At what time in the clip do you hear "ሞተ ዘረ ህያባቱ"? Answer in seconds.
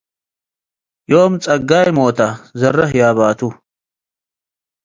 1.95-3.39